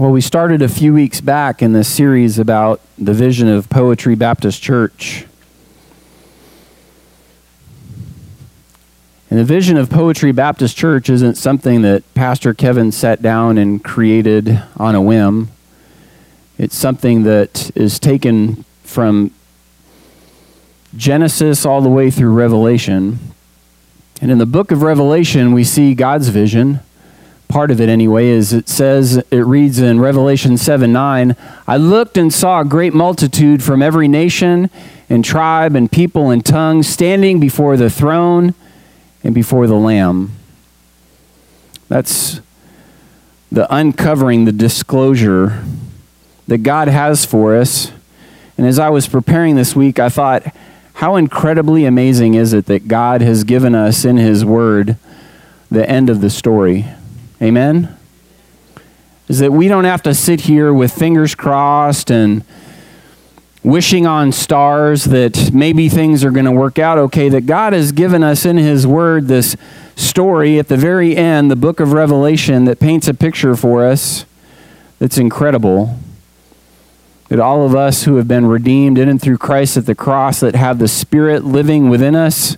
[0.00, 4.14] Well, we started a few weeks back in this series about the vision of Poetry
[4.14, 5.26] Baptist Church.
[9.28, 13.84] And the vision of Poetry Baptist Church isn't something that Pastor Kevin sat down and
[13.84, 15.50] created on a whim.
[16.56, 19.32] It's something that is taken from
[20.96, 23.18] Genesis all the way through Revelation.
[24.22, 26.80] And in the book of Revelation, we see God's vision
[27.50, 31.36] part of it anyway, is it says, it reads in Revelation 7 9,
[31.66, 34.70] I looked and saw a great multitude from every nation
[35.10, 38.54] and tribe and people and tongue standing before the throne
[39.22, 40.32] and before the Lamb.
[41.88, 42.40] That's
[43.50, 45.64] the uncovering, the disclosure
[46.46, 47.90] that God has for us.
[48.56, 50.54] And as I was preparing this week, I thought,
[50.94, 54.96] how incredibly amazing is it that God has given us in His Word
[55.70, 56.86] the end of the story?
[57.42, 57.96] Amen?
[59.28, 62.44] Is that we don't have to sit here with fingers crossed and
[63.62, 67.92] wishing on stars that maybe things are going to work out okay, that God has
[67.92, 69.56] given us in His Word this
[69.96, 74.24] story at the very end, the book of Revelation, that paints a picture for us
[74.98, 75.98] that's incredible.
[77.28, 80.40] That all of us who have been redeemed in and through Christ at the cross,
[80.40, 82.56] that have the Spirit living within us,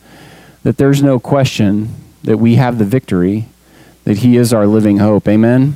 [0.62, 3.48] that there's no question that we have the victory
[4.04, 5.28] that He is our living hope.
[5.28, 5.74] Amen?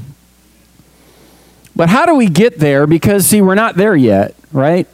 [1.75, 2.87] But how do we get there?
[2.87, 4.89] Because, see, we're not there yet, right?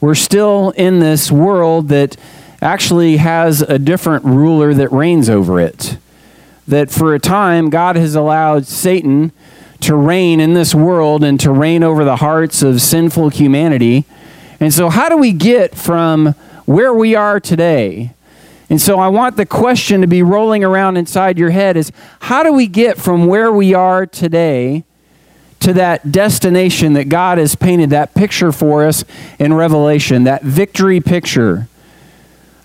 [0.00, 2.16] We're still in this world that
[2.62, 5.98] actually has a different ruler that reigns over it.
[6.66, 9.32] That for a time, God has allowed Satan
[9.80, 14.06] to reign in this world and to reign over the hearts of sinful humanity.
[14.60, 16.28] And so, how do we get from
[16.64, 18.13] where we are today
[18.74, 22.42] and so I want the question to be rolling around inside your head is how
[22.42, 24.82] do we get from where we are today
[25.60, 29.04] to that destination that God has painted that picture for us
[29.38, 31.68] in Revelation, that victory picture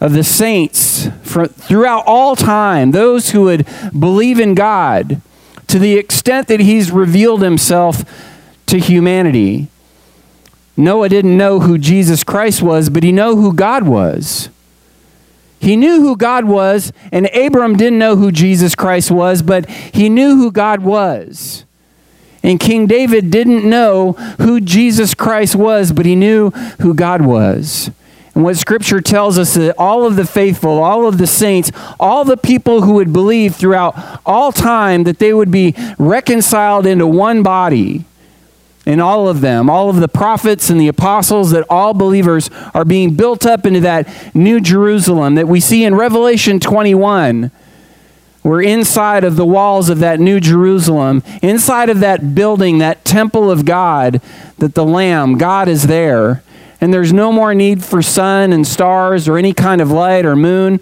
[0.02, 3.67] of the saints throughout all time, those who would
[3.99, 5.21] believe in God
[5.67, 8.03] to the extent that he's revealed himself
[8.65, 9.67] to humanity.
[10.75, 14.49] Noah didn't know who Jesus Christ was, but he knew who God was.
[15.59, 20.09] He knew who God was, and Abram didn't know who Jesus Christ was, but he
[20.09, 21.65] knew who God was.
[22.42, 27.92] And King David didn't know who Jesus Christ was, but he knew who God was.
[28.33, 32.23] And what Scripture tells us that all of the faithful, all of the saints, all
[32.23, 37.43] the people who would believe throughout all time that they would be reconciled into one
[37.43, 38.05] body
[38.89, 42.83] in all of them, all of the prophets and the apostles, that all believers are
[42.83, 47.52] being built up into that new Jerusalem that we see in Revelation 21.
[48.44, 53.52] We're inside of the walls of that new Jerusalem, inside of that building, that temple
[53.52, 54.22] of God,
[54.58, 56.42] that the Lamb, God is there.
[56.82, 60.36] And there's no more need for sun and stars or any kind of light or
[60.36, 60.80] moon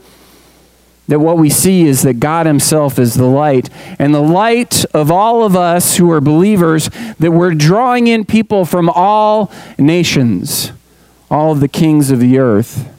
[1.07, 3.69] that what we see is that God Himself is the light.
[3.97, 8.65] And the light of all of us who are believers, that we're drawing in people
[8.65, 10.71] from all nations,
[11.31, 12.89] all of the kings of the earth.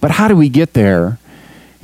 [0.00, 1.18] But how do we get there?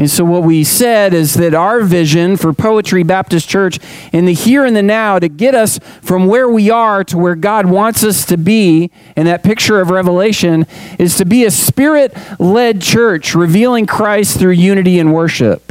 [0.00, 3.78] And so, what we said is that our vision for Poetry Baptist Church
[4.14, 7.34] in the here and the now to get us from where we are to where
[7.34, 10.66] God wants us to be in that picture of Revelation
[10.98, 15.70] is to be a spirit led church revealing Christ through unity and worship.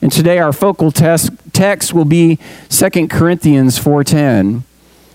[0.00, 2.38] And today, our focal text will be
[2.68, 4.20] 2 Corinthians 4.10.
[4.20, 4.62] And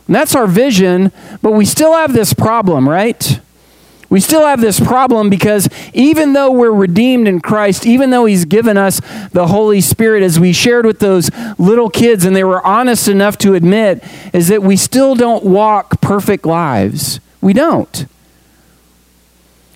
[0.08, 3.40] that's our vision, but we still have this problem, right?
[4.14, 8.46] We still have this problem because even though we're redeemed in Christ, even though He's
[8.46, 9.02] given us
[9.32, 13.40] the Holy Spirit, as we shared with those little kids, and they were honest enough
[13.40, 17.22] to admit, is that we still don't walk perfect lives.
[17.42, 18.06] We don't.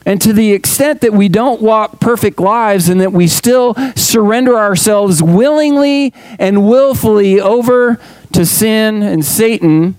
[0.06, 4.56] And to the extent that we don't walk perfect lives and that we still surrender
[4.56, 8.00] ourselves willingly and willfully over
[8.34, 9.98] to sin and Satan,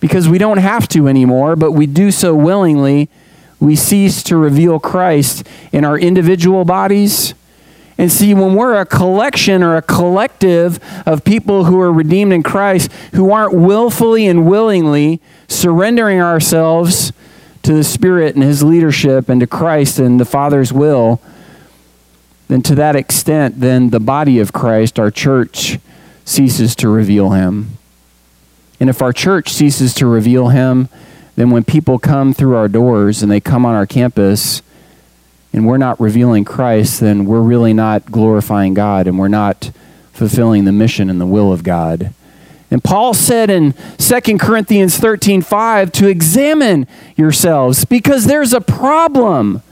[0.00, 3.08] because we don't have to anymore, but we do so willingly,
[3.60, 7.34] we cease to reveal Christ in our individual bodies.
[7.96, 12.44] And see, when we're a collection or a collective of people who are redeemed in
[12.44, 17.12] Christ, who aren't willfully and willingly surrendering ourselves
[17.64, 21.20] to the Spirit and His leadership and to Christ and the Father's will,
[22.46, 25.78] then to that extent, then the body of Christ, our church,
[26.24, 27.77] ceases to reveal Him.
[28.80, 30.88] And if our church ceases to reveal him,
[31.36, 34.62] then when people come through our doors and they come on our campus
[35.52, 39.70] and we're not revealing Christ, then we're really not glorifying God and we're not
[40.12, 42.12] fulfilling the mission and the will of God.
[42.70, 46.86] And Paul said in 2 Corinthians 13 5 to examine
[47.16, 49.62] yourselves because there's a problem.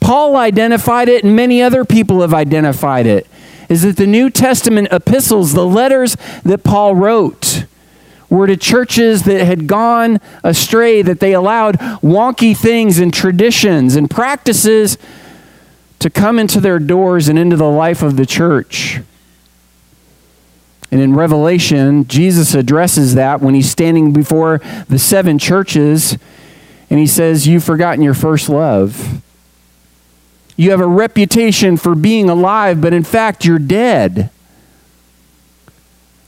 [0.00, 3.26] Paul identified it, and many other people have identified it.
[3.68, 7.37] Is that the New Testament epistles, the letters that Paul wrote,
[8.30, 14.10] were to churches that had gone astray, that they allowed wonky things and traditions and
[14.10, 14.98] practices
[15.98, 19.00] to come into their doors and into the life of the church.
[20.90, 26.16] And in Revelation, Jesus addresses that when he's standing before the seven churches
[26.88, 29.22] and he says, You've forgotten your first love.
[30.56, 34.30] You have a reputation for being alive, but in fact, you're dead.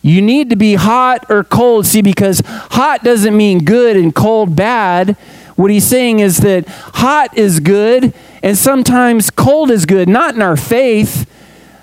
[0.03, 1.87] You need to be hot or cold.
[1.87, 5.17] See, because hot doesn't mean good and cold bad.
[5.57, 10.41] What he's saying is that hot is good and sometimes cold is good, not in
[10.41, 11.29] our faith,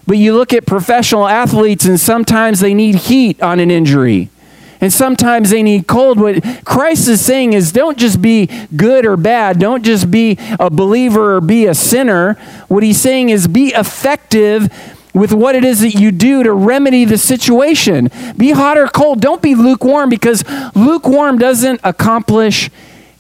[0.08, 4.30] but you look at professional athletes and sometimes they need heat on an injury.
[4.80, 6.20] And sometimes they need cold.
[6.20, 9.60] What Christ is saying is don't just be good or bad.
[9.60, 12.34] Don't just be a believer or be a sinner.
[12.68, 14.72] What he's saying is be effective
[15.18, 18.10] with what it is that you do to remedy the situation.
[18.38, 19.20] Be hot or cold.
[19.20, 20.44] Don't be lukewarm because
[20.76, 22.70] lukewarm doesn't accomplish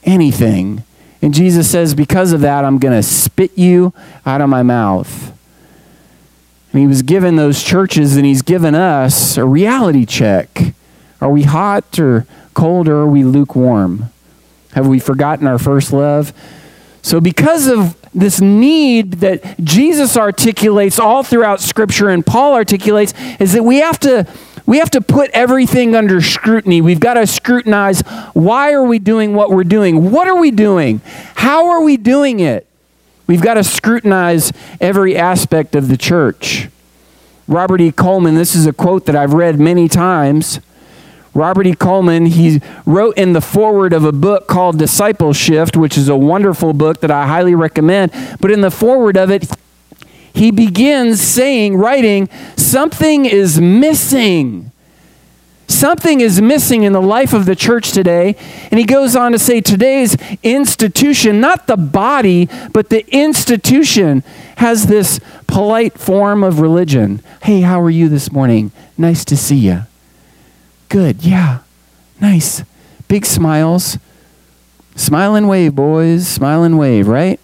[0.03, 0.83] anything.
[1.21, 3.93] And Jesus says, Because of that, I'm going to spit you
[4.25, 5.33] out of my mouth.
[6.71, 10.73] And he was given those churches and he's given us a reality check.
[11.19, 14.11] Are we hot or cold or are we lukewarm?
[14.73, 16.33] Have we forgotten our first love?
[17.01, 23.53] So, because of this need that Jesus articulates all throughout Scripture and Paul articulates, is
[23.53, 24.27] that we have to
[24.65, 26.81] we have to put everything under scrutiny.
[26.81, 28.01] We've got to scrutinize
[28.33, 30.11] why are we doing what we're doing?
[30.11, 30.99] What are we doing?
[31.35, 32.67] How are we doing it?
[33.27, 34.51] We've got to scrutinize
[34.81, 36.67] every aspect of the church.
[37.47, 37.93] Robert E.
[37.93, 40.59] Coleman, this is a quote that I've read many times.
[41.37, 41.73] Robert E.
[41.75, 46.17] Coleman, he wrote in the foreword of a book called Disciple Shift, which is a
[46.17, 48.11] wonderful book that I highly recommend.
[48.39, 49.47] But in the foreword of it,
[50.33, 54.71] he begins saying, writing, something is missing.
[55.67, 58.35] Something is missing in the life of the church today.
[58.71, 64.23] And he goes on to say today's institution, not the body, but the institution,
[64.55, 67.21] has this polite form of religion.
[67.43, 68.71] Hey, how are you this morning?
[68.97, 69.83] Nice to see you.
[70.89, 71.59] Good, yeah.
[72.19, 72.63] Nice.
[73.07, 73.97] Big smiles.
[74.95, 76.27] Smile and wave, boys.
[76.27, 77.39] Smile and wave, right?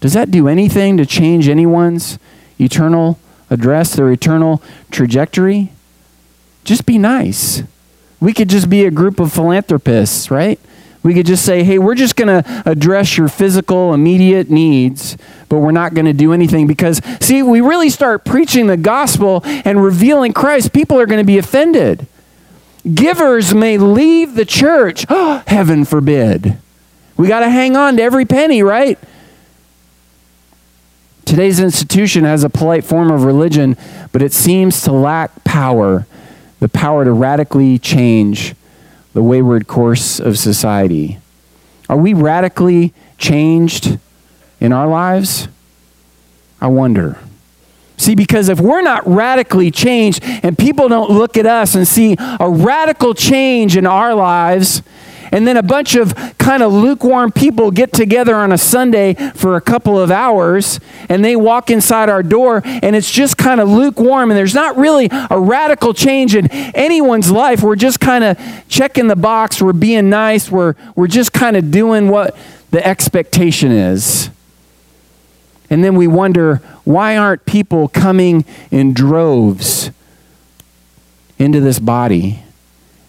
[0.00, 2.18] Does that do anything to change anyone's
[2.60, 3.18] eternal
[3.50, 5.72] address, their eternal trajectory?
[6.64, 7.62] Just be nice.
[8.20, 10.58] We could just be a group of philanthropists, right?
[11.02, 15.16] We could just say, hey, we're just going to address your physical, immediate needs,
[15.48, 19.42] but we're not going to do anything because, see, we really start preaching the gospel
[19.44, 22.08] and revealing Christ, people are going to be offended.
[22.94, 25.06] Givers may leave the church.
[25.08, 26.58] Oh, heaven forbid.
[27.16, 28.98] We got to hang on to every penny, right?
[31.24, 33.76] Today's institution has a polite form of religion,
[34.12, 36.06] but it seems to lack power
[36.60, 38.54] the power to radically change
[39.12, 41.18] the wayward course of society.
[41.88, 43.98] Are we radically changed
[44.60, 45.48] in our lives?
[46.60, 47.18] I wonder.
[47.96, 52.16] See, because if we're not radically changed and people don't look at us and see
[52.18, 54.82] a radical change in our lives,
[55.32, 59.56] and then a bunch of kind of lukewarm people get together on a Sunday for
[59.56, 63.68] a couple of hours and they walk inside our door and it's just kind of
[63.68, 67.62] lukewarm and there's not really a radical change in anyone's life.
[67.62, 68.38] We're just kind of
[68.68, 72.36] checking the box, we're being nice, we're, we're just kind of doing what
[72.70, 74.30] the expectation is.
[75.68, 79.90] And then we wonder why aren't people coming in droves
[81.38, 82.42] into this body?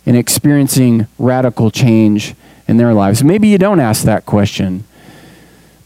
[0.08, 2.34] and experiencing radical change
[2.68, 3.24] in their lives?
[3.24, 4.86] Maybe you don't ask that question.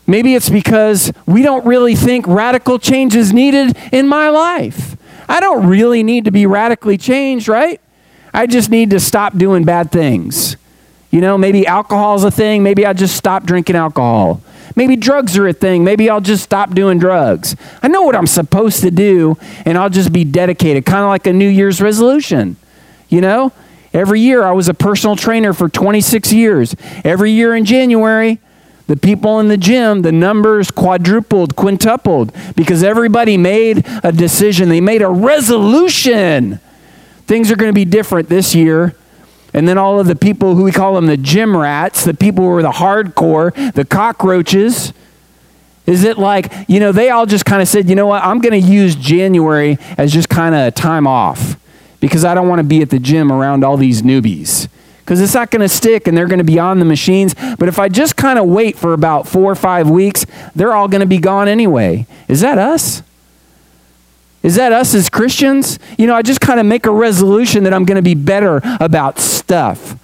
[0.05, 4.95] Maybe it's because we don't really think radical change is needed in my life.
[5.27, 7.81] I don't really need to be radically changed, right?
[8.33, 10.55] I just need to stop doing bad things.
[11.09, 12.61] You know, maybe alcohol's a thing.
[12.61, 14.41] Maybe I just stop drinking alcohol.
[14.75, 15.83] Maybe drugs are a thing.
[15.83, 17.55] Maybe I'll just stop doing drugs.
[17.81, 21.27] I know what I'm supposed to do, and I'll just be dedicated, kind of like
[21.27, 22.57] a New Year's resolution.
[23.09, 23.51] You know,
[23.93, 26.75] Every year, I was a personal trainer for 26 years.
[27.03, 28.39] Every year in January,
[28.87, 34.69] the people in the gym, the numbers quadrupled, quintupled, because everybody made a decision.
[34.69, 36.59] They made a resolution.
[37.27, 38.95] Things are going to be different this year.
[39.53, 42.45] And then all of the people who we call them the gym rats, the people
[42.45, 44.93] who are the hardcore, the cockroaches,
[45.85, 48.39] is it like, you know, they all just kind of said, you know what, I'm
[48.39, 51.57] going to use January as just kind of a time off
[51.99, 55.33] because I don't want to be at the gym around all these newbies because it's
[55.33, 57.35] not going to stick and they're going to be on the machines.
[57.57, 60.87] But if I just kind of wait for about four or five weeks, they're all
[60.87, 62.05] going to be gone anyway.
[62.27, 63.03] Is that us?
[64.43, 65.77] Is that us as Christians?
[65.97, 68.61] You know, I just kind of make a resolution that I'm going to be better
[68.79, 69.97] about stuff.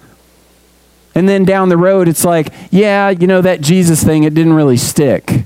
[1.14, 4.52] And then down the road, it's like, yeah, you know, that Jesus thing, it didn't
[4.52, 5.44] really stick.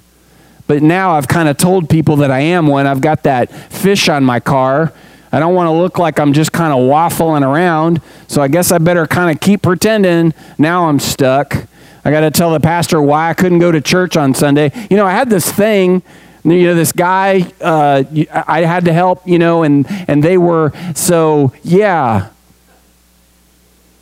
[0.66, 2.87] But now I've kind of told people that I am one.
[2.87, 4.92] I've got that fish on my car.
[5.32, 8.02] I don't want to look like I'm just kind of waffling around.
[8.28, 11.66] So I guess I better kind of keep pretending now I'm stuck.
[12.04, 14.72] I got to tell the pastor why I couldn't go to church on Sunday.
[14.90, 16.02] You know, I had this thing
[16.44, 18.02] you know this guy uh,
[18.46, 22.28] i had to help you know and and they were so yeah.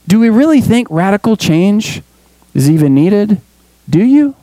[0.07, 2.03] Do we really think radical change
[2.53, 3.41] is even needed?
[3.89, 4.35] Do you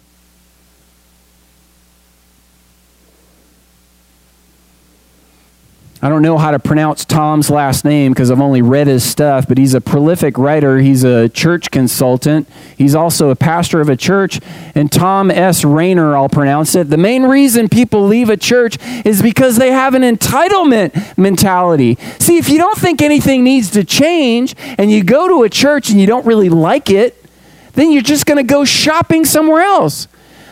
[5.99, 9.47] I don't know how to pronounce Thom's last name because I've only read his stuff,
[9.47, 10.77] but he's a prolific writer.
[10.77, 12.47] He's a church consultant.
[12.77, 14.39] He's also a pastor of a church.
[14.75, 15.65] And Thom S.
[15.65, 16.91] Rainer, I'll pronounce it.
[16.91, 21.97] The main reason people leave a church is because they have an entitlement mentality.
[22.19, 25.89] See, if you don't think anything needs to change and you go to a church
[25.89, 27.25] and you don't really like it,
[27.73, 30.07] then you're just going to go shopping somewhere else.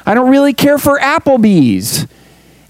[0.07, 2.07] I don't really care for Applebee's.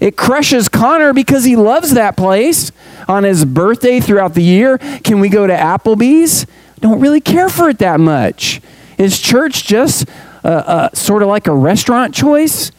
[0.00, 2.72] It crushes Connor because he loves that place.
[3.08, 6.46] On his birthday throughout the year, can we go to Applebee's?
[6.80, 8.60] Don't really care for it that much.
[8.98, 10.08] Is church just
[10.44, 12.72] uh, uh, sort of like a restaurant choice?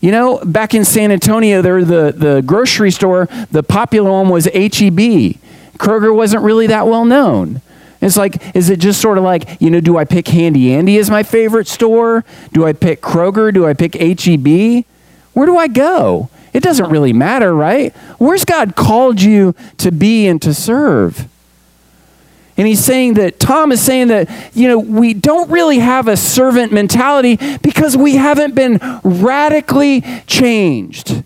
[0.00, 4.46] You know, back in San Antonio, there the, the grocery store, the popular one was
[4.46, 5.36] HEB.
[5.78, 7.60] Kroger wasn't really that well known.
[8.00, 10.98] It's like, is it just sort of like, you know, do I pick Handy Andy
[10.98, 12.24] as my favorite store?
[12.52, 13.52] Do I pick Kroger?
[13.52, 14.84] Do I pick HEB?
[15.32, 16.30] Where do I go?
[16.56, 17.94] It doesn't really matter, right?
[18.16, 21.28] Where's God called you to be and to serve?
[22.56, 26.16] And he's saying that, Thom is saying that, you know, we don't really have a
[26.16, 31.22] servant mentality because we haven't been radically changed.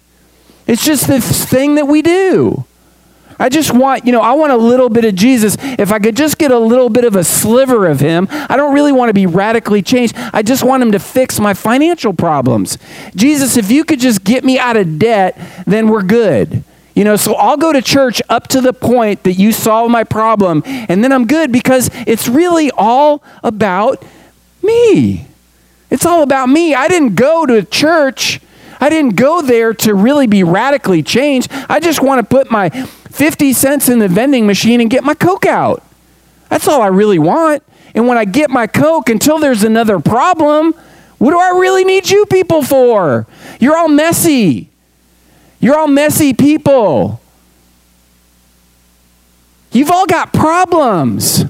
[0.67, 2.65] It's just this thing that we do.
[3.41, 5.57] I just want, you know, I want a little bit of Jesus.
[5.59, 8.75] If I could just get a little bit of a sliver of him, I don't
[8.75, 10.15] really want to be radically changed.
[10.35, 12.77] I just want him to fix my financial problems.
[13.17, 16.63] Jesus, if you could just get me out of debt, then we're good.
[16.95, 20.05] You know, so I'll go to church up to the point that you solve my
[20.05, 24.05] problem, and then I'm good because it's really all about
[24.63, 25.27] me.
[25.89, 26.75] It's all about me.
[26.75, 28.41] I didn't go to church.
[28.81, 31.51] I didn't go there to really be radically changed.
[31.71, 32.69] I just want to put my
[33.21, 35.85] 50 cents in the vending machine and get my Coke out.
[36.49, 37.63] That's all I really want.
[37.95, 40.73] And when I get my Coke, until there's another problem,
[41.19, 43.27] what do I really need you people for?
[43.61, 44.71] You're all messy.
[45.61, 47.21] You're all messy people.
[49.71, 51.45] You've all got problems.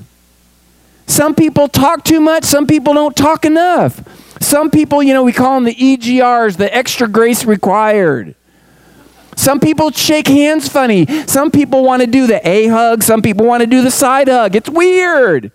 [1.06, 4.02] Some people talk too much, some people don't talk enough.
[4.42, 8.34] Some people, you know, we call them the EGRs, the extra grace required.
[9.36, 11.06] Some people shake hands funny.
[11.26, 13.02] Some people want to do the A hug.
[13.02, 14.54] Some people want to do the side hug.
[14.54, 15.52] It's weird.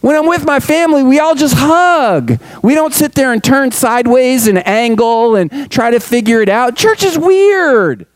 [0.00, 2.38] When I'm with my family, we all just hug.
[2.62, 6.76] We don't sit there and turn sideways and angle and try to figure it out.
[6.76, 8.06] Church is weird.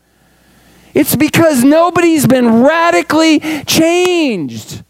[0.93, 4.83] It's because nobody's been radically changed.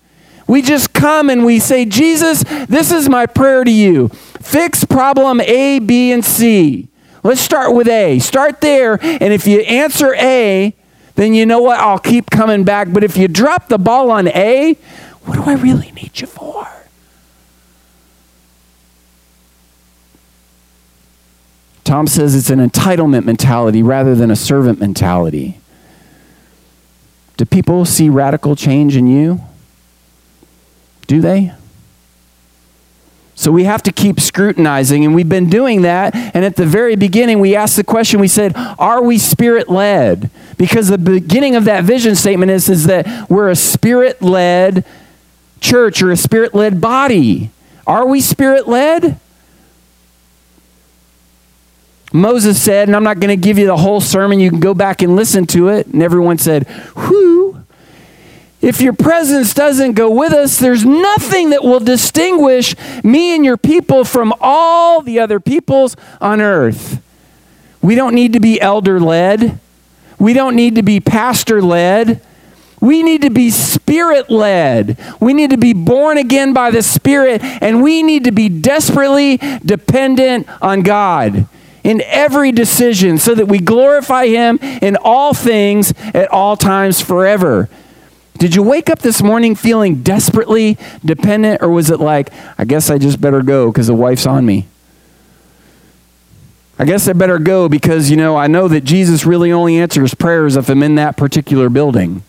[0.47, 4.09] We just come and we say, Jesus, this is my prayer to you.
[4.41, 6.89] Fix problem A, B, and C.
[7.23, 8.19] Let's start with A.
[8.19, 10.73] Start there, and if you answer A,
[11.15, 11.79] then you know what?
[11.79, 12.87] I'll keep coming back.
[12.91, 14.73] But if you drop the ball on A,
[15.23, 16.67] what do I really need you for?
[21.83, 25.59] Thom says it's an entitlement mentality rather than a servant mentality.
[27.35, 29.41] Do people see radical change in you?
[31.07, 31.53] Do they?
[33.39, 36.13] So we have to keep scrutinizing, and we've been doing that.
[36.13, 40.29] And at the very beginning, we asked the question we said, Are we spirit led?
[40.57, 44.83] Because the beginning of that vision statement is, is that we're a spirit led
[45.61, 47.49] church or a spirit led body.
[47.87, 49.17] Are we spirit led?
[52.11, 54.73] Moses said, and I'm not going to give you the whole sermon, you can go
[54.73, 55.87] back and listen to it.
[55.87, 57.58] And everyone said, Whew.
[58.61, 63.57] If your presence doesn't go with us, there's nothing that will distinguish me and your
[63.57, 67.01] people from all the other peoples on earth.
[67.81, 69.59] We don't need to be elder led.
[70.17, 72.21] We don't need to be pastor led.
[72.81, 74.97] We need to be spirit led.
[75.19, 79.37] We need to be born again by the Spirit, and we need to be desperately
[79.65, 81.47] dependent on God
[81.83, 87.69] in every decision so that we glorify Him in all things at all times forever.
[88.39, 92.89] Did you wake up this morning feeling desperately dependent, or was it like, I guess
[92.89, 94.65] I just better go because the wife's on me?
[96.79, 100.13] I guess I better go because, you know, I know that Jesus really only answers
[100.13, 102.23] prayers if I'm in that particular building.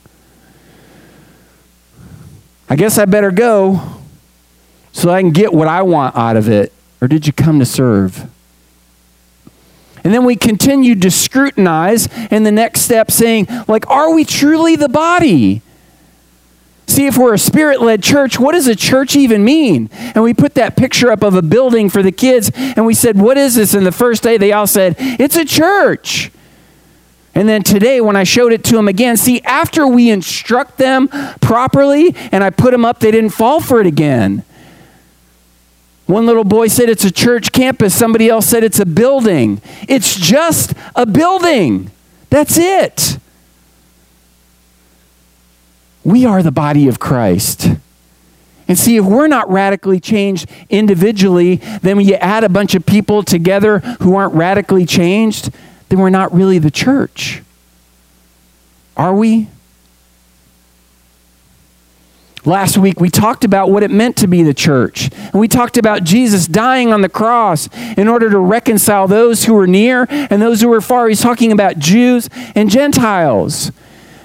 [2.68, 3.80] I guess I better go
[4.90, 6.72] so I can get what I want out of it.
[7.00, 8.28] Or did you come to serve?
[10.02, 14.74] And then we continued to scrutinize in the next step, saying, like, are we truly
[14.74, 15.62] the body?
[16.90, 19.88] See, if we're a spirit led church, what does a church even mean?
[19.92, 23.16] And we put that picture up of a building for the kids, and we said,
[23.16, 23.74] What is this?
[23.74, 26.32] And the first day, they all said, It's a church.
[27.32, 31.06] And then today, when I showed it to them again, see, after we instruct them
[31.40, 34.42] properly and I put them up, they didn't fall for it again.
[36.06, 37.94] One little boy said it's a church campus.
[37.94, 39.62] Somebody else said it's a building.
[39.88, 41.92] It's just a building.
[42.30, 43.18] That's it.
[46.04, 47.68] We are the body of Christ.
[48.68, 52.86] And see, if we're not radically changed individually, then when you add a bunch of
[52.86, 55.50] people together who aren't radically changed,
[55.88, 57.42] then we're not really the church.
[58.96, 59.48] Are we?
[62.44, 65.10] Last week, we talked about what it meant to be the church.
[65.12, 69.54] And we talked about Jesus dying on the cross in order to reconcile those who
[69.54, 71.08] were near and those who were far.
[71.08, 73.72] He's talking about Jews and Gentiles.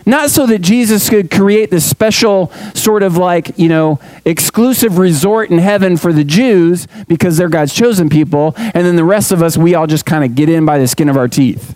[0.05, 5.49] Not so that Jesus could create this special sort of like, you know, exclusive resort
[5.49, 9.41] in heaven for the Jews because they're God's chosen people, and then the rest of
[9.41, 11.75] us, we all just kind of get in by the skin of our teeth.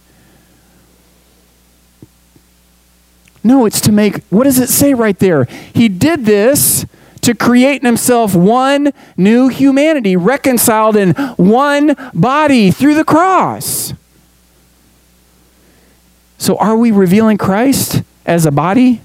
[3.43, 5.45] No, it's to make, what does it say right there?
[5.73, 6.85] He did this
[7.21, 13.93] to create in himself one new humanity, reconciled in one body through the cross.
[16.37, 19.01] So, are we revealing Christ as a body?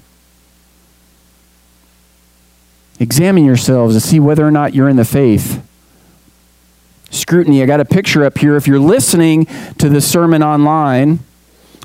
[2.99, 5.61] Examine yourselves to see whether or not you're in the faith.
[7.09, 8.55] Scrutiny, I got a picture up here.
[8.55, 9.45] If you're listening
[9.77, 11.19] to the sermon online,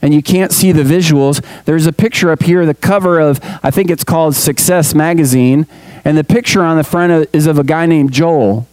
[0.02, 3.70] and you can't see the visuals, there's a picture up here, the cover of, I
[3.70, 5.66] think it's called Success Magazine,
[6.04, 8.66] and the picture on the front is of a guy named Joel.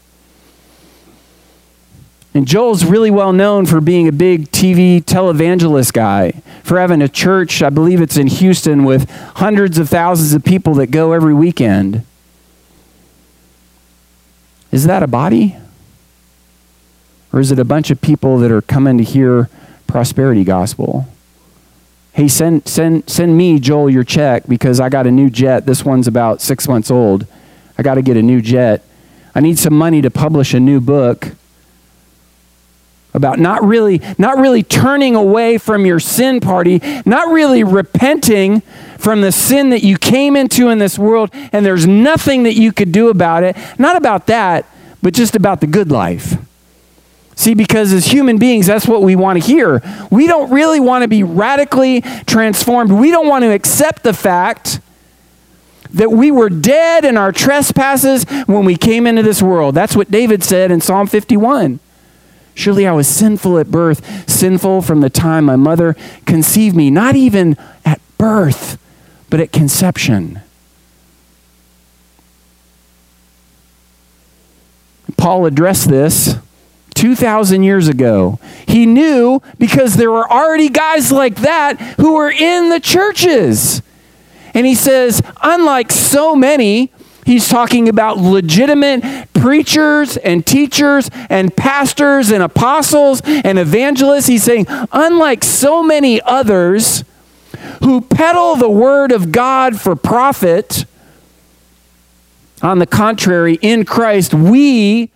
[2.38, 7.10] And Joel's really well known for being a big TV televangelist guy, for having a
[7.10, 11.34] church, I believe it's in Houston, with hundreds of thousands of people that go every
[11.34, 12.06] weekend.
[14.72, 15.56] Is that a body?
[17.34, 19.50] Or is it a bunch of people that are coming to hear
[19.88, 21.08] prosperity gospel?
[22.14, 25.66] hey, send, send, send me, Joel, your check because I got a new jet.
[25.66, 27.26] This one's about six months old.
[27.80, 28.84] I got to get a new jet.
[29.34, 31.37] I need some money to publish a new book
[33.18, 38.62] about not really not really turning away from your sin party not really repenting
[38.98, 42.72] from the sin that you came into in this world and there's nothing that you
[42.72, 44.66] could do about it not about that
[45.02, 46.38] but just about the good life
[47.38, 49.84] See, because as human beings, that's what we want to hear.
[50.10, 52.92] We don't really want to be radically transformed.
[52.92, 54.80] We don't want to accept the fact
[55.92, 59.76] that we were dead in our trespasses when we came into this world.
[59.76, 61.80] That's what David said in Psalm 51.
[62.58, 67.16] Surely I was sinful at birth, sinful from the time my mother conceived me, not
[67.16, 68.80] even at birth,
[69.30, 70.42] but at conception.
[75.18, 76.38] Paul addressed this
[76.96, 78.40] 2,000 years ago.
[78.68, 83.84] He knew because there were already guys like that who were in the churches.
[84.56, 86.92] And he says, unlike so many,
[87.28, 94.26] he's talking about legitimate preachers and teachers and pastors and apostles and evangelists.
[94.26, 97.04] He's saying, unlike so many others
[97.84, 100.86] who peddle the word of God for profit,
[102.64, 105.12] on the contrary, in Christ, we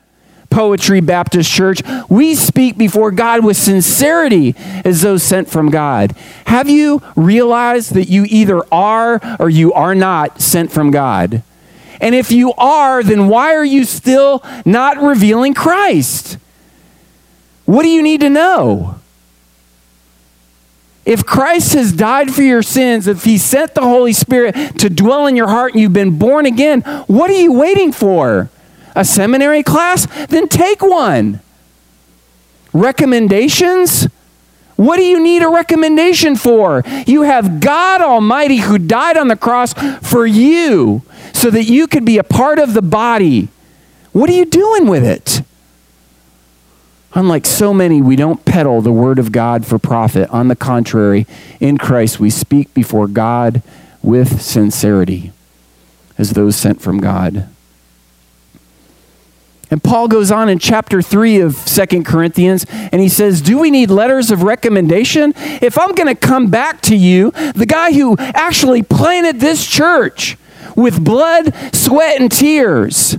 [0.51, 6.13] Poetry Baptist Church, we speak before God with sincerity as those sent from God.
[6.45, 11.41] Have you realized that you either are or you are not sent from God?
[12.01, 16.37] And if you are, then why are you still not revealing Christ?
[17.65, 18.95] What do you need to know?
[21.05, 25.27] If Christ has died for your sins, if He sent the Holy Spirit to dwell
[25.27, 28.49] in your heart and you've been born again, what are you waiting for?
[28.95, 30.05] a seminary class?
[30.27, 31.41] Then take one.
[32.73, 34.07] Recommendations?
[34.75, 36.83] What do you need a recommendation for?
[37.05, 42.05] You have God Almighty who died on the cross for you so that you could
[42.05, 43.49] be a part of the body.
[44.11, 45.41] What are you doing with it?
[47.13, 50.29] Unlike so many, we don't peddle the word of God for profit.
[50.29, 51.27] On the contrary,
[51.59, 53.61] in Christ, we speak before God
[54.01, 55.33] with sincerity
[56.17, 57.49] as those sent from God.
[59.69, 63.71] And Paul goes on in chapter 3 of Second Corinthians and he says, Do we
[63.71, 65.33] need letters of recommendation?
[65.35, 70.37] If I'm going to come back to you, the guy who actually planted this church
[70.75, 73.17] with blood, sweat, and tears,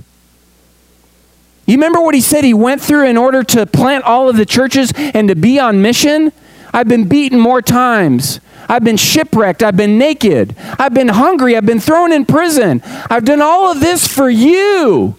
[1.65, 4.45] you remember what he said he went through in order to plant all of the
[4.45, 6.33] churches and to be on mission?
[6.73, 8.41] I've been beaten more times.
[8.67, 9.63] I've been shipwrecked.
[9.63, 10.55] I've been naked.
[10.77, 11.55] I've been hungry.
[11.55, 12.81] I've been thrown in prison.
[13.09, 15.15] I've done all of this for you.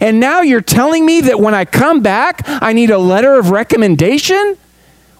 [0.00, 3.50] And now you're telling me that when I come back, I need a letter of
[3.50, 4.56] recommendation?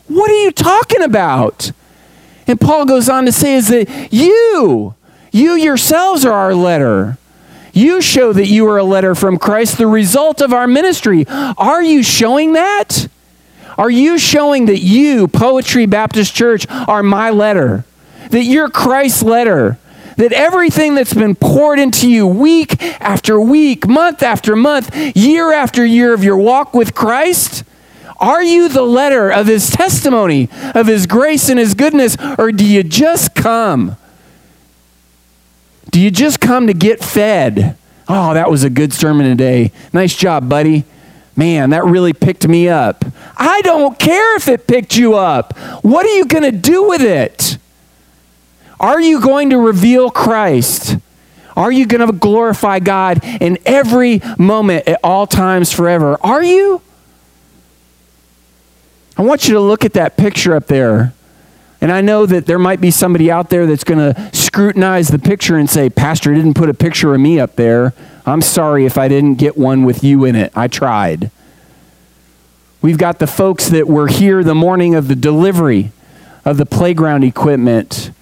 [0.08, 1.70] What are you talking about?
[2.46, 4.94] And Paul goes on to say, is that you,
[5.34, 7.18] you yourselves are our letter.
[7.72, 11.26] You show that you are a letter from Christ, the result of our ministry.
[11.28, 13.08] Are you showing that?
[13.76, 17.84] Are you showing that you, Poetry Baptist Church, are my letter?
[18.30, 19.78] That you're Christ's letter?
[20.16, 25.84] that everything that's been poured into you week after week, month after month, year after
[25.84, 27.64] year of your walk with Christ,
[28.18, 32.64] are you the letter of his testimony, of his grace and his goodness, or do
[32.64, 33.96] you just come?
[35.94, 37.76] Do you just come to get fed?
[38.08, 39.70] Oh, that was a good sermon today.
[39.92, 40.82] Nice job, buddy.
[41.36, 43.04] Man, that really picked me up.
[43.36, 45.56] I don't care if it picked you up.
[45.84, 47.58] What are you going to do with it?
[48.80, 50.96] Are you going to reveal Christ?
[51.56, 56.18] Are you going to glorify God in every moment, at all times, forever?
[56.22, 56.82] Are you?
[59.16, 61.14] I want you to look at that picture up there.
[61.84, 65.18] And I know that there might be somebody out there that's going to scrutinize the
[65.18, 67.92] picture and say, Pastor didn't put a picture of me up there.
[68.24, 70.50] I'm sorry if I didn't get one with you in it.
[70.56, 71.30] I tried.
[72.80, 75.92] We've got the folks that were here the morning of the delivery
[76.42, 78.12] of the playground equipment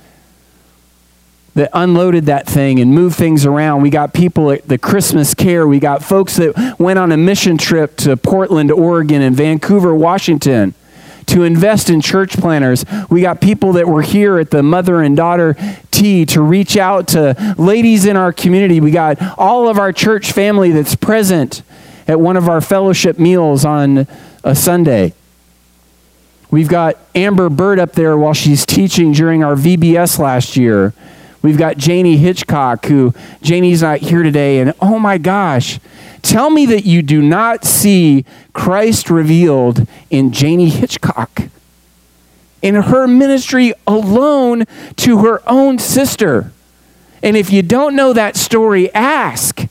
[1.55, 3.81] that unloaded that thing and moved things around.
[3.81, 5.68] We got people at the Christmas Care.
[5.68, 10.75] We got folks that went on a mission trip to Portland, Oregon, and Vancouver, Washington
[11.32, 12.84] to invest in church planters.
[13.10, 15.56] We got people that were here at the mother and daughter
[15.90, 18.80] tea to reach out to ladies in our community.
[18.80, 21.62] We got all of our church family that's present
[22.06, 24.06] at one of our fellowship meals on
[24.44, 25.14] a Sunday.
[26.50, 30.92] We've got Amber Bird up there while she's teaching during our VBS last year.
[31.42, 34.61] We've got Janie Hitchcock, who Janie's not here today.
[34.61, 35.81] And oh my gosh,
[36.22, 41.42] tell me that you do not see Christ revealed in Janie Hitchcock,
[42.62, 44.64] in her ministry alone
[44.96, 46.52] to her own sister.
[47.24, 49.66] And if you don't know that story, ask.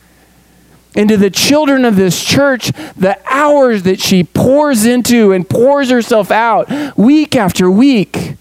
[0.93, 5.89] And to the children of this church, the hours that she pours into and pours
[5.89, 8.35] herself out week after week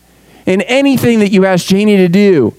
[0.47, 2.57] in anything that you ask Janie to do.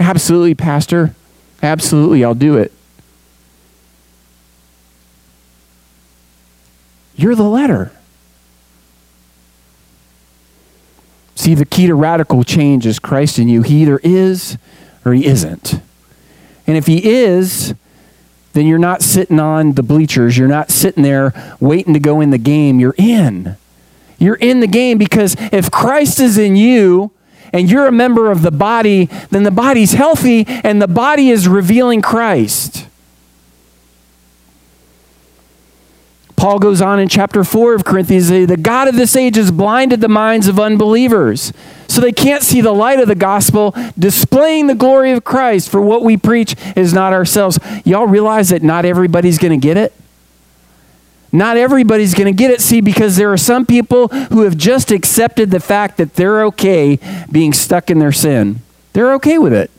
[0.00, 1.14] Absolutely, Pastor.
[1.62, 2.72] Absolutely, I'll do it.
[7.14, 7.92] You're the letter.
[11.34, 13.60] See, the key to radical change is Christ in you.
[13.60, 14.56] He either is
[15.04, 15.80] or he isn't.
[16.66, 17.74] And if he is,
[18.54, 20.38] then you're not sitting on the bleachers.
[20.38, 22.80] You're not sitting there waiting to go in the game.
[22.80, 23.56] You're in.
[24.18, 27.10] You're in the game because if Christ is in you,
[27.52, 31.48] and you're a member of the body, then the body's healthy and the body is
[31.48, 32.86] revealing Christ.
[36.36, 40.00] Paul goes on in chapter 4 of Corinthians, the God of this age has blinded
[40.00, 41.52] the minds of unbelievers
[41.86, 45.82] so they can't see the light of the gospel displaying the glory of Christ for
[45.82, 47.58] what we preach is not ourselves.
[47.84, 49.92] Y'all realize that not everybody's going to get it?
[51.32, 54.90] Not everybody's going to get it, see, because there are some people who have just
[54.90, 56.98] accepted the fact that they're okay
[57.30, 58.60] being stuck in their sin.
[58.92, 59.70] They're okay with it.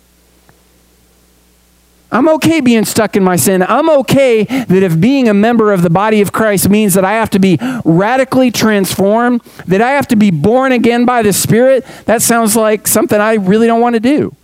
[2.13, 3.61] I'm okay being stuck in my sin.
[3.61, 7.13] I'm okay that if being a member of the body of Christ means that I
[7.13, 11.85] have to be radically transformed, that I have to be born again by the Spirit,
[12.05, 14.35] that sounds like something I really don't want to do.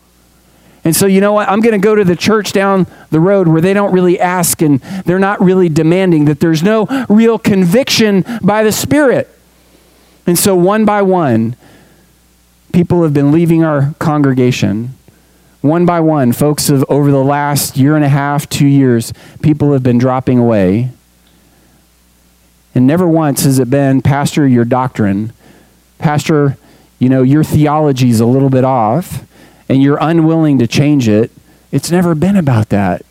[0.87, 1.49] And so, you know what?
[1.49, 4.61] I'm going to go to the church down the road where they don't really ask
[4.61, 9.29] and they're not really demanding, that there's no real conviction by the Spirit.
[10.25, 11.57] And so, one by one,
[12.71, 14.95] people have been leaving our congregation.
[15.59, 19.73] One by one, folks have, over the last year and a half, two years, people
[19.73, 20.91] have been dropping away.
[22.73, 25.33] And never once has it been, Pastor, your doctrine.
[25.97, 26.55] Pastor,
[26.97, 29.25] you know, your theology is a little bit off
[29.69, 31.31] and you're unwilling to change it,
[31.71, 33.05] it's never been about that.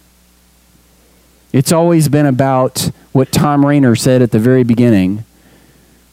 [1.52, 5.24] It's always been about what Thom Rainer said at the very beginning.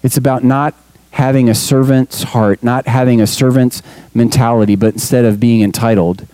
[0.02, 0.76] It's about not
[1.12, 6.28] having a servant's heart, not having a servant's mentality, but instead of being entitled.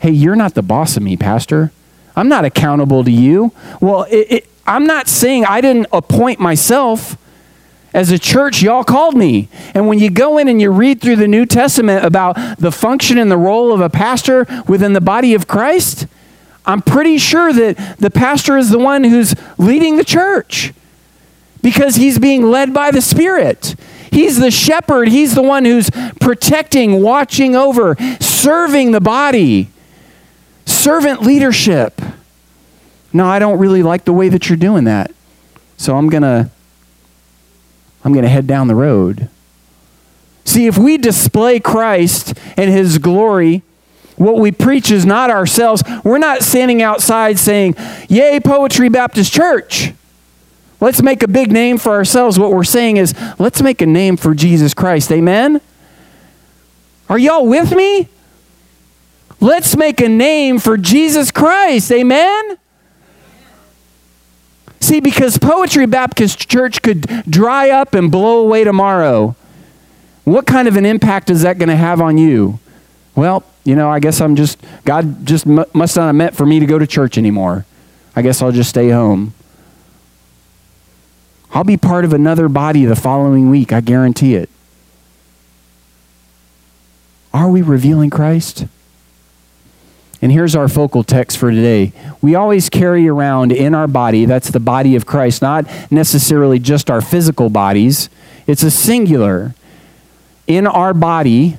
[0.00, 1.72] hey, you're not the boss of me, Pastor.
[2.14, 3.52] I'm not accountable to you.
[3.80, 7.16] Well, it, it, I'm not saying I didn't appoint myself.
[7.96, 9.48] As a church, y'all called me.
[9.74, 13.16] And when you go in and you read through the New Testament about the function
[13.16, 16.06] and the role of a pastor within the body of Christ,
[16.66, 20.74] I'm pretty sure that the pastor is the one who's leading the church
[21.62, 23.74] because he's being led by the Spirit.
[24.12, 25.88] He's the shepherd, he's the one who's
[26.20, 29.70] protecting, watching over, serving the body.
[30.66, 32.02] Servant leadership.
[33.14, 35.12] No, I don't really like the way that you're doing that.
[35.78, 36.50] So I'm going to
[38.06, 39.28] I'm going to head down the road.
[40.44, 43.62] See, if we display Christ and his glory,
[44.14, 45.82] what we preach is not ourselves.
[46.04, 47.74] We're not standing outside saying,
[48.08, 49.92] Yay, Poetry Baptist Church.
[50.80, 52.38] Let's make a big name for ourselves.
[52.38, 55.10] What we're saying is, let's make a name for Jesus Christ.
[55.10, 55.60] Amen?
[57.08, 58.08] Are y'all with me?
[59.40, 61.90] Let's make a name for Jesus Christ.
[61.90, 62.56] Amen?
[64.80, 69.34] See, because Poetry Baptist Church could dry up and blow away tomorrow,
[70.24, 72.58] what kind of an impact is that going to have on you?
[73.14, 76.46] Well, you know, I guess I'm just, God just m- must not have meant for
[76.46, 77.64] me to go to church anymore.
[78.14, 79.34] I guess I'll just stay home.
[81.52, 84.50] I'll be part of another body the following week, I guarantee it.
[87.32, 88.66] Are we revealing Christ?
[90.22, 91.92] And here's our focal text for today.
[92.22, 96.90] We always carry around in our body, that's the body of Christ, not necessarily just
[96.90, 98.08] our physical bodies,
[98.46, 99.54] it's a singular.
[100.46, 101.56] In our body,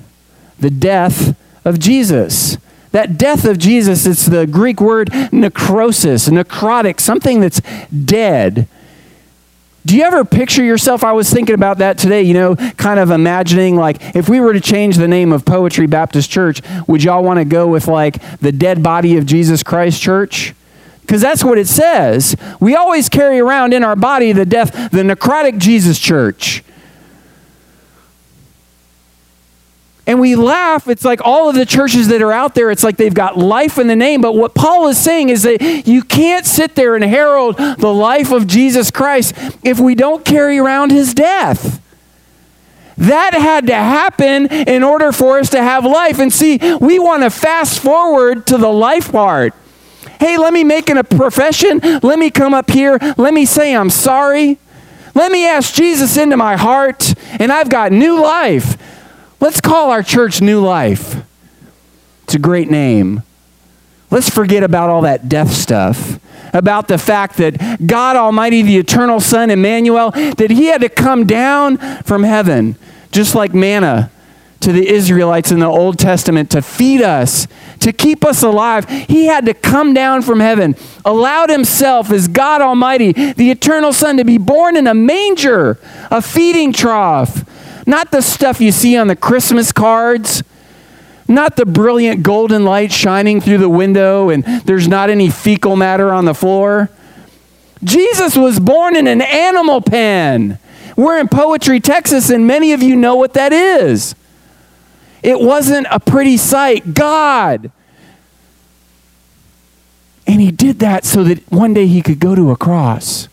[0.60, 2.58] the death of Jesus.
[2.92, 8.68] That death of Jesus, it's the Greek word necrosis, necrotic, something that's dead.
[9.88, 11.06] Do you ever picture yourself?
[11.06, 14.52] I was thinking about that today, you know, kind of imagining like if we were
[14.52, 18.22] to change the name of Poetry Baptist Church, would y'all want to go with like
[18.40, 20.54] the dead body of Jesus Christ Church?
[21.00, 22.36] Because that's what it says.
[22.60, 26.66] We always carry around in our body the death, the necrotic Jesus Church.
[30.08, 30.88] And we laugh.
[30.88, 33.78] It's like all of the churches that are out there, it's like they've got life
[33.78, 34.22] in the name.
[34.22, 38.32] But what Paul is saying is that you can't sit there and herald the life
[38.32, 41.84] of Jesus Christ if we don't carry around his death.
[42.98, 46.18] That had to happen in order for us to have life.
[46.18, 49.54] And see, we want to fast forward to the life part.
[50.20, 51.80] Hey, let me make it a profession.
[51.80, 52.98] Let me come up here.
[53.18, 54.58] Let me say I'm sorry.
[55.14, 58.78] Let me ask Jesus into my heart, and I've got new life.
[59.40, 61.24] Let's call our church New Life.
[62.24, 63.22] It's a great name.
[64.10, 66.20] Let's forget about all that death stuff,
[66.54, 71.28] about the fact that God Almighty, the eternal Son, Emmanuel, that He had to come
[71.28, 72.78] down from heaven,
[73.12, 74.10] just like manna
[74.62, 77.48] to the Israelites in the Old Testament to feed us,
[77.80, 78.90] to keep us alive.
[78.90, 84.18] He had to come down from heaven, allowed Himself as God Almighty, the eternal Son,
[84.18, 85.78] to be born in a manger,
[86.10, 87.46] a feeding trough
[87.88, 90.44] not the stuff you see on the Christmas cards.
[91.28, 96.14] Not the brilliant golden light shining through the window and there's not any fecal matter
[96.14, 96.90] on the floor.
[97.84, 100.60] Jesus was born in an animal pen.
[100.96, 104.16] We're in Poetry, Texas, and many of you know what that is.
[105.22, 106.94] It wasn't a pretty sight.
[106.94, 107.72] God.
[110.26, 113.28] And he did that so that one day he could go to a cross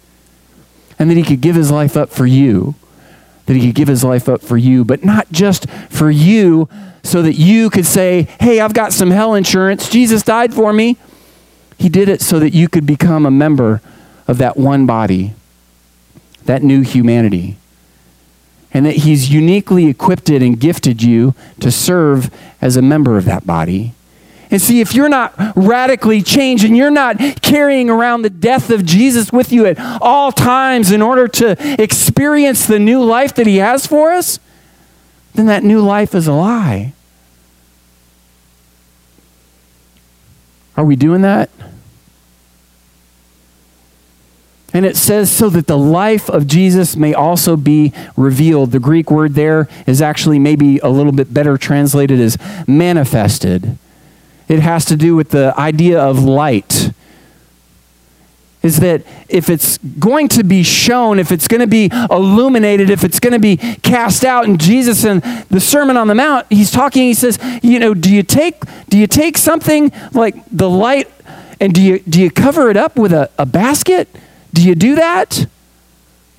[0.98, 2.74] and that he could give his life up for you
[3.46, 6.68] that he could give his life up for you, but not just for you
[7.02, 9.88] so that you could say, Hey, I've got some hell insurance.
[9.88, 10.96] Jesus died for me.
[11.78, 13.80] He did it so that you could become a member
[14.26, 15.34] of that one body,
[16.44, 17.56] that new humanity.
[18.72, 23.46] And that he's uniquely equipped and gifted you to serve as a member of that
[23.46, 23.92] body.
[24.50, 28.84] And see, if you're not radically changed and you're not carrying around the death of
[28.84, 33.56] Jesus with you at all times in order to experience the new life that He
[33.56, 34.38] has for us,
[35.34, 36.92] then that new life is a lie.
[40.76, 41.50] Are we doing that?
[44.72, 48.72] And it says, so that the life of Jesus may also be revealed.
[48.72, 53.78] The Greek word there is actually maybe a little bit better translated as manifested.
[54.48, 56.90] It has to do with the idea of light.
[58.62, 63.04] Is that if it's going to be shown, if it's going to be illuminated, if
[63.04, 66.70] it's going to be cast out, and Jesus in the Sermon on the Mount, he's
[66.70, 71.10] talking, he says, you know, do you take do you take something like the light
[71.60, 74.08] and do you do you cover it up with a, a basket?
[74.54, 75.46] Do you do that?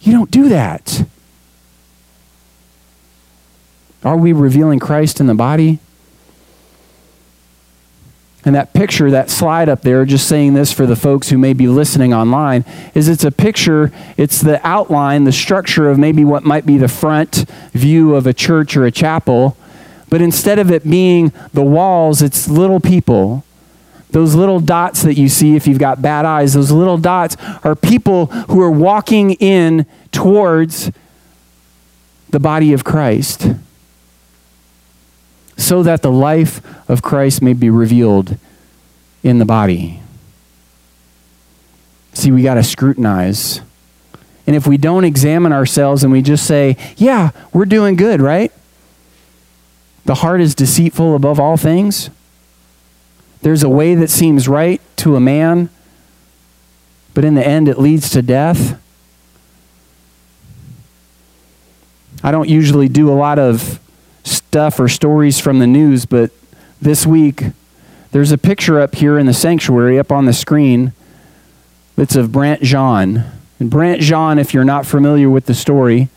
[0.02, 1.06] You don't do that.
[4.04, 5.80] Are we revealing Christ in the body?
[8.46, 11.54] And that picture, that slide up there, just saying this for the folks who may
[11.54, 16.44] be listening online, is it's a picture, it's the outline, the structure of maybe what
[16.44, 19.58] might be the front view of a church or a chapel.
[20.10, 23.44] But instead of it being the walls, it's little people.
[24.12, 27.76] Those little dots that you see if you've got bad eyes, those little dots are
[27.76, 30.92] people who are walking in towards
[32.30, 33.56] the body of Christ
[35.58, 38.38] so that the life of Christ may be revealed
[39.24, 40.02] in the body.
[42.14, 43.62] See, we got to scrutinize.
[44.48, 48.52] And if we don't examine ourselves and we just say, yeah, we're doing good, right?
[50.06, 52.10] The heart is deceitful above all things.
[53.42, 55.70] There's a way that seems right to a man,
[57.14, 58.80] but in the end it leads to death.
[62.24, 63.80] I don't usually do a lot of
[64.56, 66.32] stuff or stories from the news, but
[66.82, 67.48] this week
[68.12, 70.94] there's a picture up here in the sanctuary up on the screen
[71.98, 73.26] that's of Brant Jean.
[73.60, 76.08] And Brant Jean, if you're not familiar with the story,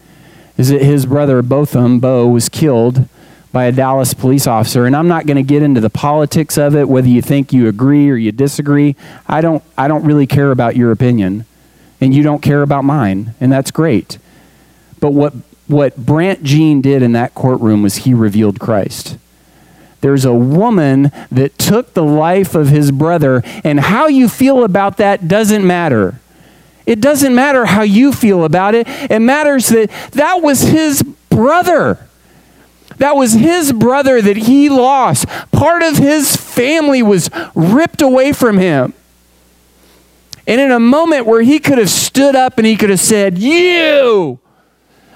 [0.56, 3.08] is that his brother Botham, Bo, was killed
[3.50, 4.86] by a Dallas police officer.
[4.86, 7.66] And I'm not going to get into the politics of it, whether you think you
[7.66, 8.94] agree or you disagree.
[9.26, 11.44] I don't, I don't really care about your opinion,
[12.00, 14.18] and you don't care about mine, and that's great.
[15.00, 15.34] But what
[15.68, 19.16] what Brant Jean did in that courtroom was he revealed Christ.
[20.00, 24.96] There's a woman that took the life of his brother, and how you feel about
[24.98, 26.20] that doesn't matter.
[26.86, 28.86] It doesn't matter how you feel about it.
[28.88, 31.98] It matters that that was his brother.
[32.96, 35.26] That was his brother that he lost.
[35.52, 38.94] Part of his family was ripped away from him.
[40.46, 43.36] And in a moment where he could have stood up and he could have said,
[43.36, 44.38] You,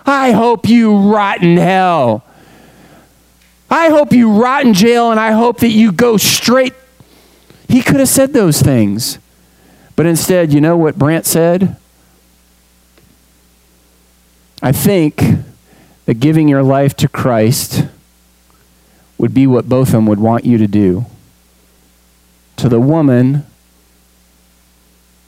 [0.05, 2.25] I hope you rot in hell.
[3.71, 6.75] I hope you rot in jail and I hope that you go straight.
[7.69, 9.19] He could have said those things.
[9.97, 11.77] But instead, you know what Brant said?
[14.63, 15.23] I think
[16.07, 17.85] that giving your life to Christ
[19.19, 21.07] would be what both of them would want you to do.
[22.57, 23.47] To the woman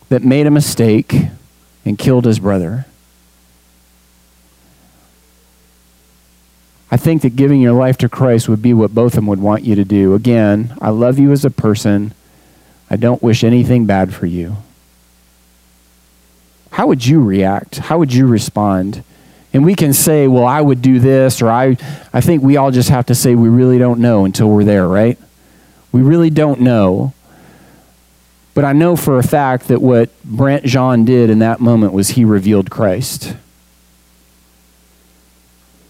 [0.08, 1.14] that made a mistake
[1.84, 2.86] and killed his brother.
[6.94, 9.40] I think that giving your life to Christ would be what both of them would
[9.40, 10.14] want you to do.
[10.14, 12.14] Again, I love you as a person.
[12.88, 14.58] I don't wish anything bad for you.
[16.70, 17.78] How would you react?
[17.78, 19.02] How would you respond?
[19.52, 21.76] And we can say, well, I would do this, or I,
[22.12, 24.86] I think we all just have to say we really don't know until we're there,
[24.86, 25.18] right?
[25.90, 27.12] We really don't know.
[28.54, 32.10] But I know for a fact that what Brant Jean did in that moment was
[32.10, 33.34] he revealed Christ.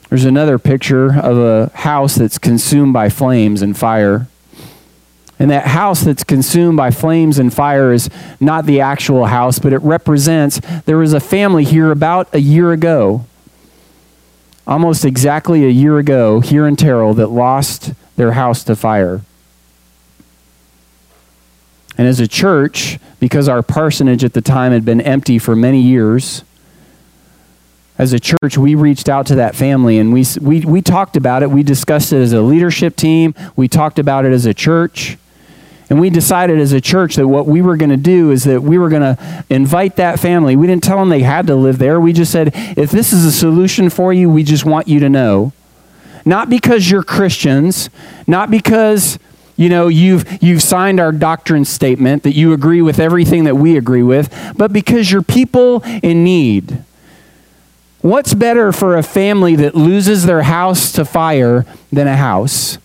[0.09, 4.29] There's another picture of a house that's consumed by flames and fire.
[5.39, 9.73] And that house that's consumed by flames and fire is not the actual house, but
[9.73, 13.27] it represents there was a family here about a year ago,
[14.67, 19.23] almost exactly a year ago, here in Terrell, that lost their house to fire.
[21.99, 25.81] And as a church, because our parsonage at the time had been empty for many
[25.81, 26.45] years,
[27.97, 31.43] as a church, we reached out to that family and we, we, we talked about
[31.43, 31.51] it.
[31.51, 33.35] We discussed it as a leadership team.
[33.55, 35.17] We talked about it as a church.
[35.91, 38.63] And we decided as a church that what we were going to do is that
[38.63, 40.57] we were going to invite that family.
[40.57, 42.01] We didn't tell them they had to live there.
[42.01, 45.09] We just said, if this is a solution for you, we just want you to
[45.09, 45.53] know.
[46.25, 47.91] Not because you're Christians,
[48.27, 49.19] not because
[49.57, 53.77] you know you've you've signed our doctrine statement that you agree with everything that we
[53.77, 56.83] agree with, but because you're people in need.
[58.05, 62.77] What's better for a family that loses their house to fire than a house?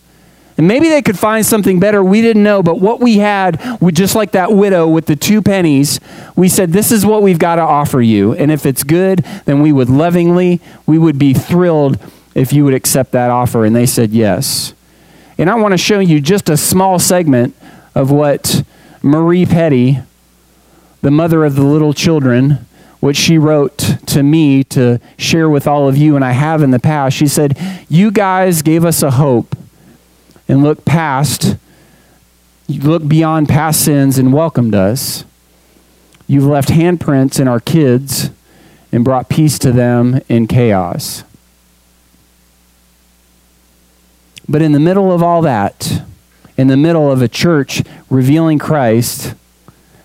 [0.56, 3.92] And maybe they could find something better we didn't know, but what we had, we,
[3.92, 6.00] just like that widow with the two pennies,
[6.36, 8.32] we said, This is what we've got to offer you.
[8.32, 11.98] And if it's good, then we would lovingly, we would be thrilled
[12.34, 13.66] if you would accept that offer.
[13.66, 14.72] And they said yes.
[15.36, 17.54] And I want to show you just a small segment
[17.94, 18.62] of what
[19.02, 19.98] Marie Petty,
[21.02, 22.66] the mother of the little children,
[23.00, 26.70] what she wrote to me to share with all of you, and I have in
[26.70, 27.16] the past.
[27.16, 29.56] She said, You guys gave us a hope
[30.46, 31.56] and looked past,
[32.66, 35.24] you looked beyond past sins and welcomed us.
[36.28, 38.30] You've left handprints in our kids
[38.92, 41.24] and brought peace to them in chaos.
[44.48, 46.02] But in the middle of all that,
[46.56, 49.34] in the middle of a church revealing Christ,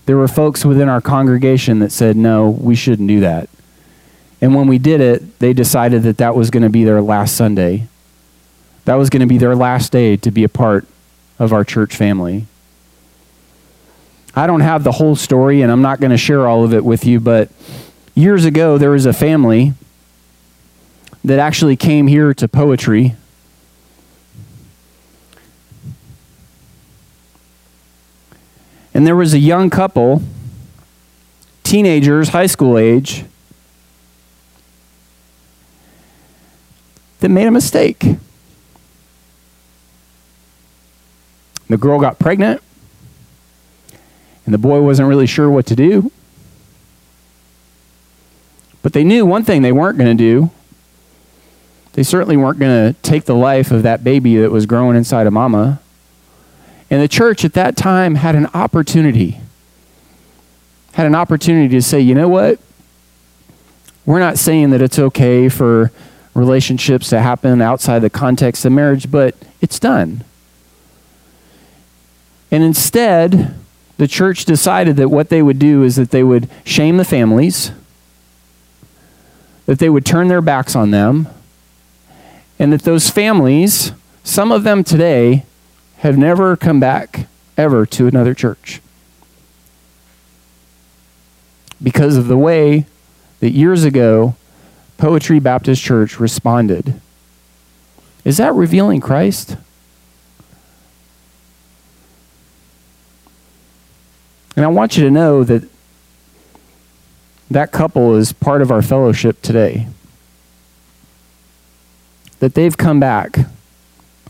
[0.06, 3.48] there were folks within our congregation that said, no, we shouldn't do that.
[4.40, 7.36] And when we did it, they decided that that was going to be their last
[7.36, 7.88] Sunday.
[8.84, 10.86] That was going to be their last day to be a part
[11.38, 12.46] of our church family.
[14.34, 16.84] I don't have the whole story, and I'm not going to share all of it
[16.84, 17.50] with you, but
[18.14, 19.72] years ago, there was a family
[21.24, 23.16] that actually came here to poetry.
[28.96, 30.22] And there was a young couple,
[31.64, 33.26] teenagers, high school age,
[37.20, 38.06] that made a mistake.
[41.68, 42.62] The girl got pregnant,
[44.46, 46.10] and the boy wasn't really sure what to do.
[48.80, 50.50] But they knew one thing they weren't going to do.
[51.92, 55.26] They certainly weren't going to take the life of that baby that was growing inside
[55.26, 55.80] of mama.
[56.90, 59.40] And the church at that time had an opportunity,
[60.92, 62.60] had an opportunity to say, you know what?
[64.04, 65.90] We're not saying that it's okay for
[66.34, 70.22] relationships to happen outside the context of marriage, but it's done.
[72.50, 73.54] And instead,
[73.96, 77.72] the church decided that what they would do is that they would shame the families,
[79.64, 81.26] that they would turn their backs on them,
[82.58, 85.44] and that those families, some of them today,
[85.98, 87.26] have never come back
[87.56, 88.80] ever to another church.
[91.82, 92.86] Because of the way
[93.40, 94.34] that years ago
[94.98, 97.00] Poetry Baptist Church responded.
[98.24, 99.56] Is that revealing Christ?
[104.56, 105.68] And I want you to know that
[107.50, 109.86] that couple is part of our fellowship today.
[112.40, 113.36] That they've come back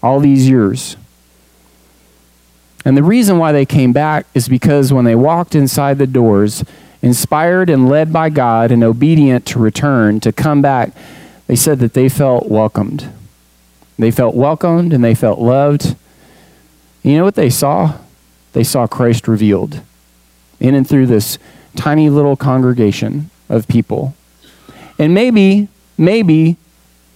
[0.02, 0.96] all these years.
[2.86, 6.64] And the reason why they came back is because when they walked inside the doors,
[7.02, 10.92] inspired and led by God and obedient to return, to come back,
[11.48, 13.10] they said that they felt welcomed.
[13.98, 15.96] They felt welcomed and they felt loved.
[17.02, 17.98] You know what they saw?
[18.52, 19.80] They saw Christ revealed
[20.60, 21.40] in and through this
[21.74, 24.14] tiny little congregation of people.
[24.96, 25.66] And maybe,
[25.98, 26.56] maybe,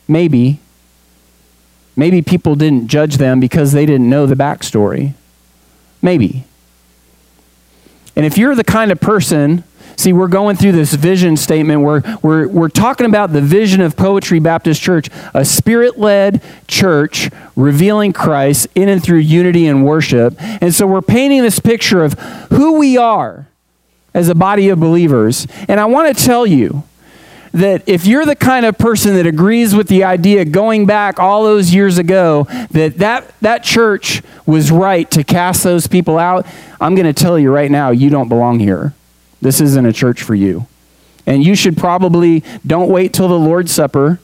[0.09, 0.59] maybe,
[1.95, 5.14] maybe people didn't judge them because they didn't know the backstory.
[6.03, 6.44] Maybe.
[8.16, 9.64] And if you're the kind of person
[10.01, 13.98] See, we're going through this vision statement where we're, we're talking about the vision of
[13.98, 20.36] Poetry Baptist Church, a spirit led church revealing Christ in and through unity and worship.
[20.38, 22.14] And so we're painting this picture of
[22.48, 23.46] who we are
[24.14, 25.46] as a body of believers.
[25.68, 26.82] And I want to tell you,
[27.53, 31.44] that if you're the kind of person that agrees with the idea going back all
[31.44, 36.46] those years ago that that, that church was right to cast those people out,
[36.80, 38.94] I'm going to tell you right now, you don't belong here.
[39.42, 40.66] This isn't a church for you.
[41.26, 44.20] And you should probably don't wait till the Lord's Supper.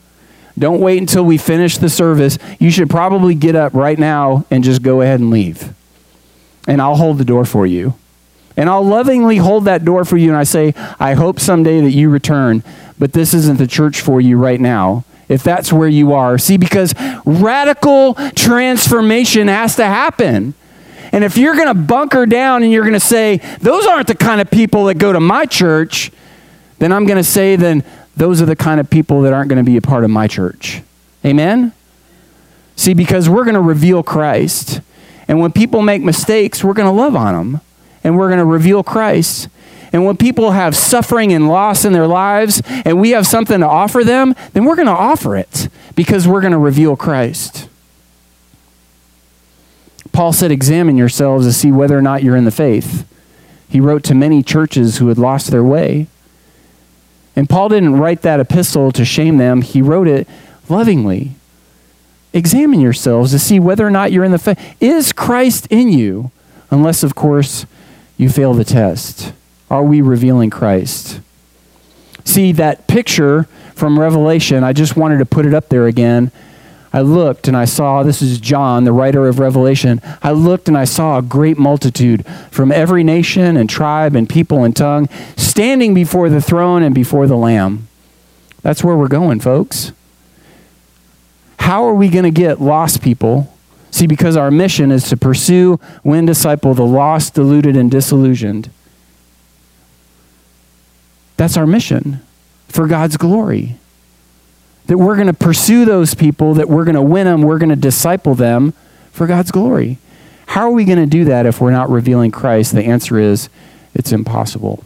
[0.58, 2.38] Don't wait until we finish the service.
[2.58, 5.74] You should probably get up right now and just go ahead and leave.
[6.66, 7.94] And I'll hold the door for you.
[8.56, 10.30] And I'll lovingly hold that door for you.
[10.30, 12.62] And I say, I hope someday that you return,
[12.98, 15.04] but this isn't the church for you right now.
[15.28, 16.38] If that's where you are.
[16.38, 16.94] See, because
[17.24, 20.54] radical transformation has to happen.
[21.12, 24.14] And if you're going to bunker down and you're going to say, those aren't the
[24.14, 26.12] kind of people that go to my church,
[26.78, 27.82] then I'm going to say, then
[28.16, 30.28] those are the kind of people that aren't going to be a part of my
[30.28, 30.82] church.
[31.24, 31.72] Amen?
[32.76, 34.80] See, because we're going to reveal Christ.
[35.26, 37.60] And when people make mistakes, we're going to love on them.
[38.06, 39.48] And we're going to reveal Christ.
[39.92, 43.66] And when people have suffering and loss in their lives and we have something to
[43.66, 47.68] offer them, then we're going to offer it because we're going to reveal Christ.
[50.12, 53.04] Paul said, Examine yourselves to see whether or not you're in the faith.
[53.68, 56.06] He wrote to many churches who had lost their way.
[57.34, 60.28] And Paul didn't write that epistle to shame them, he wrote it
[60.68, 61.32] lovingly.
[62.32, 64.76] Examine yourselves to see whether or not you're in the faith.
[64.78, 66.30] Is Christ in you?
[66.70, 67.66] Unless, of course,
[68.16, 69.32] you fail the test.
[69.70, 71.20] Are we revealing Christ?
[72.24, 73.44] See, that picture
[73.74, 76.30] from Revelation, I just wanted to put it up there again
[76.96, 80.00] I looked and I saw, this is John, the writer of Revelation.
[80.22, 84.64] I looked and I saw a great multitude from every nation and tribe and people
[84.64, 87.86] and tongue standing before the throne and before the Lamb.
[88.62, 89.92] That's where we're going, folks.
[91.58, 93.54] How are we going to get lost people?
[93.96, 98.68] See, because our mission is to pursue, win, disciple the lost, deluded, and disillusioned.
[101.38, 102.20] That's our mission
[102.68, 103.78] for God's glory
[104.86, 107.70] that we're going to pursue those people, that we're going to win them, we're going
[107.70, 108.74] to disciple them
[109.12, 109.96] for God's glory.
[110.48, 112.74] How are we going to do that if we're not revealing Christ?
[112.74, 113.48] The answer is
[113.94, 114.84] it's impossible.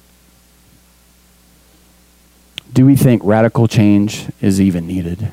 [2.73, 5.33] Do we think radical change is even needed?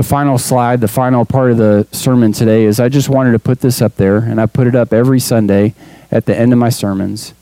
[0.00, 3.38] The final slide, the final part of the sermon today is I just wanted to
[3.38, 5.74] put this up there, and I put it up every Sunday
[6.10, 7.34] at the end of my sermons.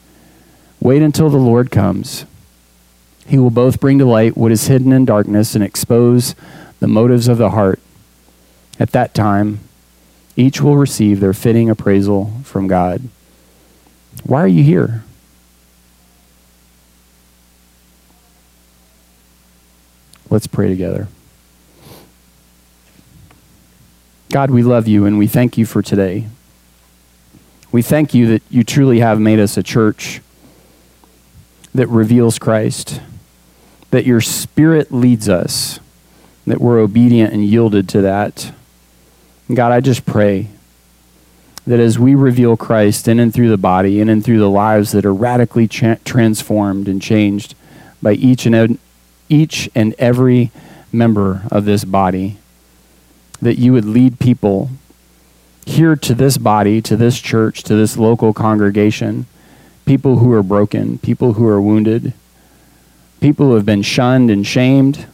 [0.81, 2.27] Wait until the Lord comes.
[3.29, 6.35] He will both bring to light what is hidden in darkness and expose
[6.81, 7.79] the motives of the heart.
[8.81, 9.61] At that time,
[10.35, 13.03] each will receive their fitting appraisal from God.
[14.25, 15.05] Why are you here?
[20.29, 21.07] Let's pray together.
[24.31, 26.27] God, we love you and we thank you for today.
[27.73, 30.21] We thank you that you truly have made us a church
[31.75, 33.01] that reveals Christ,
[33.91, 35.81] that your Spirit leads us,
[36.47, 38.53] that we're obedient and yielded to that.
[39.53, 40.49] God, I just pray
[41.67, 44.93] that as we reveal Christ in and through the body, in and through the lives
[44.93, 47.55] that are radically cha- transformed and changed
[48.03, 48.79] by each and, ed-
[49.29, 50.51] each and every
[50.93, 52.39] member of this body,
[53.41, 54.71] that you would lead people
[55.67, 59.27] here to this body, to this church, to this local congregation,
[59.85, 62.13] people who are broken, people who are wounded,
[63.21, 65.07] people who have been shunned and shamed,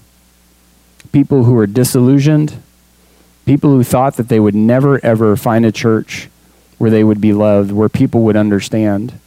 [1.12, 2.60] people who are disillusioned,
[3.46, 6.28] people who thought that they would never ever find a church
[6.78, 9.18] where they would be loved, where people would understand,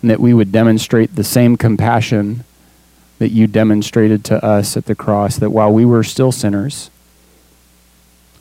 [0.00, 2.44] and that we would demonstrate the same compassion
[3.18, 6.90] that you demonstrated to us at the cross, that while we were still sinners,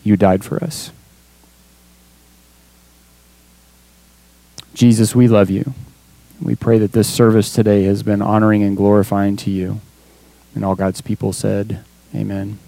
[0.03, 0.91] you died for us.
[4.73, 5.73] Jesus, we love you.
[6.41, 9.79] We pray that this service today has been honoring and glorifying to you.
[10.55, 11.83] And all God's people said,
[12.13, 12.59] Amen.